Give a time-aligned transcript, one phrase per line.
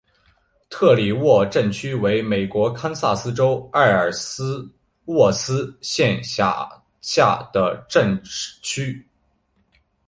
[0.67, 4.67] 特里沃利镇区为美国堪萨斯州埃尔斯
[5.05, 6.67] 沃思县辖
[7.03, 8.19] 下的镇
[8.63, 9.07] 区。